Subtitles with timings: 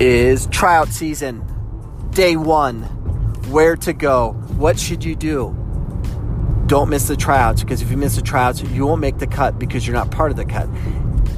[0.00, 1.44] is tryout season.
[2.10, 2.82] Day one.
[3.50, 4.32] Where to go?
[4.56, 5.56] What should you do?
[6.66, 9.58] Don't miss the tryouts because if you miss the tryouts, you won't make the cut
[9.58, 10.68] because you're not part of the cut.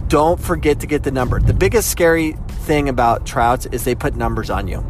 [0.09, 1.41] Don't forget to get the number.
[1.41, 4.84] The biggest scary thing about tryouts is they put numbers on you.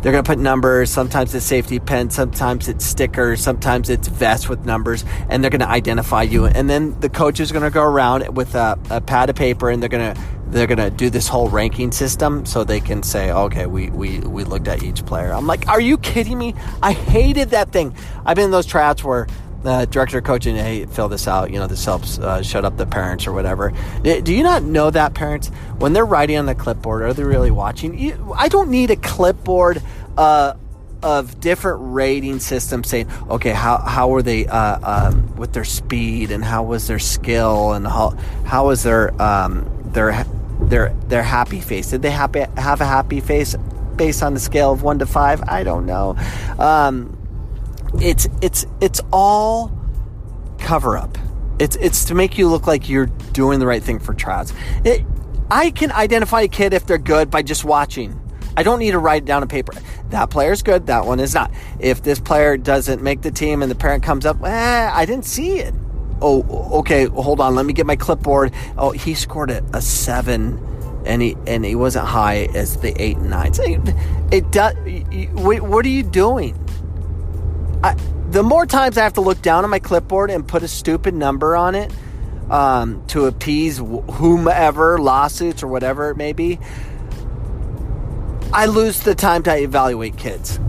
[0.00, 0.90] They're going to put numbers.
[0.90, 2.14] Sometimes it's safety pins.
[2.16, 3.40] Sometimes it's stickers.
[3.40, 6.46] Sometimes it's vests with numbers, and they're going to identify you.
[6.46, 9.70] And then the coach is going to go around with a, a pad of paper,
[9.70, 10.20] and they're going to
[10.52, 14.44] they're to do this whole ranking system so they can say, okay, we, we, we
[14.44, 15.32] looked at each player.
[15.32, 16.54] I'm like, are you kidding me?
[16.82, 17.96] I hated that thing.
[18.24, 19.26] I've been in those tryouts where
[19.62, 21.50] the director of coaching, hey, fill this out.
[21.50, 23.72] You know, this helps uh, shut up the parents or whatever.
[24.02, 27.50] Do you not know that parents, when they're writing on the clipboard, are they really
[27.50, 28.12] watching?
[28.36, 29.82] I don't need a clipboard
[30.18, 30.54] uh,
[31.02, 36.30] of different rating systems saying, okay, how, how were they uh, um, with their speed
[36.30, 38.10] and how was their skill and how,
[38.44, 40.24] how was their, um, their,
[40.72, 41.90] their, their happy face?
[41.90, 43.54] Did they happy, have a happy face
[43.94, 45.42] based on the scale of one to five?
[45.42, 46.16] I don't know.
[46.58, 47.18] Um,
[48.00, 49.70] it's it's it's all
[50.58, 51.18] cover up.
[51.58, 54.54] It's it's to make you look like you're doing the right thing for tryouts.
[54.82, 55.04] It,
[55.50, 58.18] I can identify a kid if they're good by just watching.
[58.56, 59.72] I don't need to write down a paper.
[60.08, 60.86] That player's good.
[60.86, 61.52] That one is not.
[61.80, 65.26] If this player doesn't make the team and the parent comes up, eh, I didn't
[65.26, 65.74] see it.
[66.22, 67.06] Oh, okay.
[67.06, 67.54] Hold on.
[67.54, 68.52] Let me get my clipboard.
[68.78, 70.58] Oh, he scored a, a seven
[71.04, 73.52] and he and he wasn't high as the eight and nine.
[73.52, 73.80] So it,
[74.30, 74.74] it does.
[75.34, 76.58] What are you doing?
[77.82, 77.94] I,
[78.30, 81.14] the more times I have to look down on my clipboard and put a stupid
[81.14, 81.92] number on it
[82.50, 86.58] um, to appease whomever, lawsuits or whatever it may be,
[88.52, 90.60] I lose the time to evaluate kids.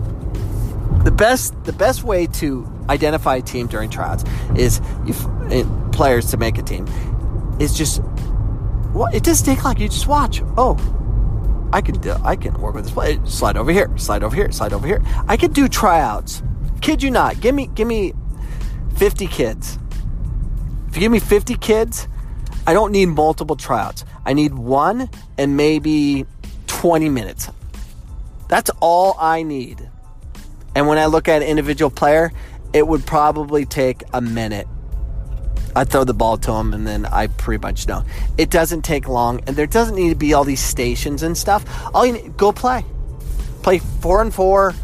[1.04, 4.24] The best, the best way to identify a team during tryouts
[4.56, 5.24] is if
[5.92, 6.86] players to make a team
[7.60, 8.02] is just
[8.92, 10.42] well, it does take like you just watch.
[10.56, 10.78] Oh,
[11.72, 13.20] I can do, I can work with this play.
[13.24, 15.02] Slide over here, slide over here, slide over here.
[15.28, 16.42] I could do tryouts
[16.84, 17.40] kid you not.
[17.40, 18.12] Give me give me
[18.96, 19.78] 50 kids.
[20.88, 22.06] If you give me 50 kids,
[22.66, 24.04] I don't need multiple tryouts.
[24.26, 26.26] I need one and maybe
[26.66, 27.50] 20 minutes.
[28.48, 29.88] That's all I need.
[30.74, 32.32] And when I look at an individual player,
[32.72, 34.66] it would probably take a minute.
[35.76, 38.04] I throw the ball to him and then I pretty much know.
[38.38, 41.64] It doesn't take long and there doesn't need to be all these stations and stuff.
[41.94, 42.84] All you need, go play.
[43.62, 44.74] Play 4 and 4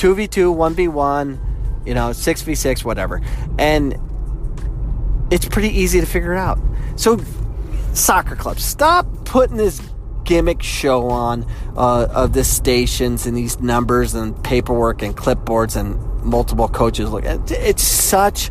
[0.00, 3.20] 2v2, 1v1, you know, 6v6, whatever.
[3.58, 3.98] And
[5.30, 6.58] it's pretty easy to figure it out.
[6.96, 7.20] So,
[7.92, 9.82] soccer clubs, stop putting this
[10.30, 11.44] gimmick show on
[11.76, 17.10] uh, of the stations and these numbers and paperwork and clipboards and multiple coaches.
[17.10, 18.50] Look, it's such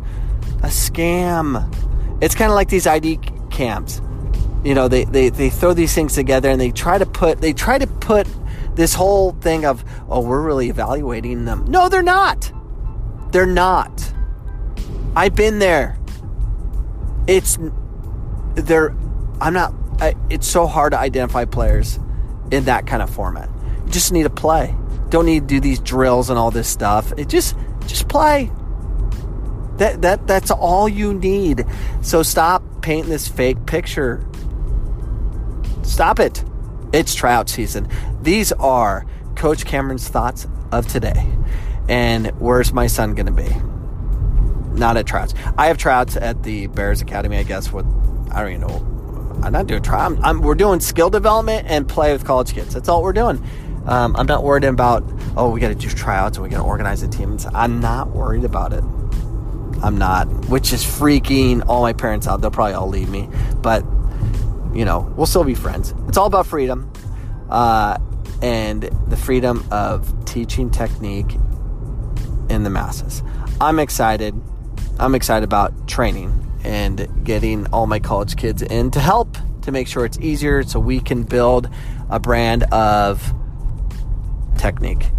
[0.58, 1.74] a scam.
[2.22, 3.18] It's kind of like these ID
[3.50, 4.02] camps.
[4.62, 7.54] You know, they, they, they throw these things together and they try to put they
[7.54, 8.26] try to put
[8.74, 11.64] this whole thing of, oh, we're really evaluating them.
[11.66, 12.52] No, they're not.
[13.32, 14.12] They're not.
[15.16, 15.98] I've been there.
[17.26, 17.58] It's,
[18.54, 18.94] they're,
[19.40, 19.72] I'm not,
[20.30, 21.98] It's so hard to identify players
[22.50, 23.48] in that kind of format.
[23.86, 24.74] You just need to play.
[25.08, 27.12] Don't need to do these drills and all this stuff.
[27.16, 27.56] It just,
[27.86, 28.50] just play.
[29.76, 31.64] That, that, that's all you need.
[32.02, 34.26] So stop painting this fake picture.
[35.82, 36.44] Stop it.
[36.92, 37.88] It's trout season.
[38.22, 39.06] These are
[39.36, 41.26] Coach Cameron's thoughts of today.
[41.88, 43.48] And where's my son going to be?
[44.78, 45.34] Not at Trouts.
[45.58, 47.86] I have Trouts at the Bears Academy, I guess, with,
[48.30, 48.99] I don't even know.
[49.42, 50.12] I'm not doing trout.
[50.12, 52.74] I'm, I'm, we're doing skill development and play with college kids.
[52.74, 53.42] That's all we're doing.
[53.86, 55.02] Um, I'm not worried about,
[55.36, 57.46] oh, we got to do tryouts and we got to organize the teams.
[57.54, 58.84] I'm not worried about it.
[59.82, 62.42] I'm not, which is freaking all my parents out.
[62.42, 63.28] They'll probably all leave me.
[63.62, 63.82] But,
[64.74, 65.94] you know, we'll still be friends.
[66.06, 66.92] It's all about freedom
[67.48, 67.96] uh,
[68.42, 71.34] and the freedom of teaching technique
[72.50, 73.22] in the masses.
[73.60, 74.34] I'm excited.
[74.98, 79.86] I'm excited about training and getting all my college kids in to help to make
[79.86, 81.68] sure it's easier so we can build
[82.08, 83.34] a brand of
[84.56, 85.10] technique.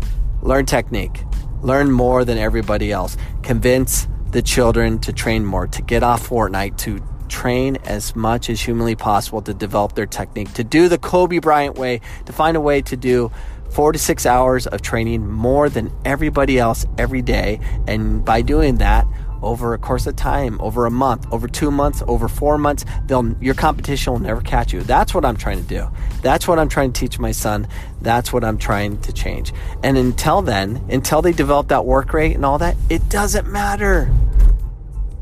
[0.42, 1.24] Learn technique.
[1.62, 3.18] Learn more than everybody else.
[3.44, 8.62] Convince the children to train more, to get off Fortnite, to train as much as
[8.62, 12.62] humanly possible to develop their technique, to do the Kobe Bryant way, to find a
[12.62, 13.32] way to do
[13.72, 17.60] four to six hours of training more than everybody else every day.
[17.88, 19.08] And by doing that,
[19.42, 23.36] over a course of time, over a month, over two months, over four months, they'll,
[23.42, 24.82] your competition will never catch you.
[24.82, 25.88] That's what I'm trying to do.
[26.22, 27.68] That's what I'm trying to teach my son.
[28.02, 29.54] That's what I'm trying to change.
[29.84, 34.12] And until then, until they develop that work rate and all that, it doesn't matter.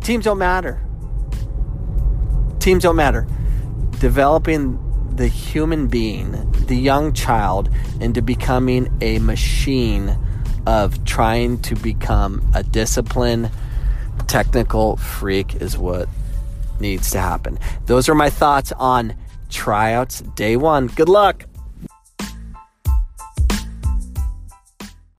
[0.02, 0.82] Teams don't matter.
[2.60, 3.28] Teams don't matter.
[4.00, 7.70] Developing the human being, the young child,
[8.00, 10.18] into becoming a machine
[10.66, 13.50] of trying to become a disciplined,
[14.30, 16.08] technical freak is what
[16.80, 17.58] needs to happen.
[17.88, 19.16] Those are my thoughts on
[19.50, 20.88] tryouts day one.
[20.88, 21.49] Good luck.